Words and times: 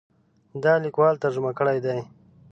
دا 0.63 0.73
لیکوال 0.83 1.15
ترجمه 1.23 1.51
کړی 1.59 1.77
دی. 1.85 1.99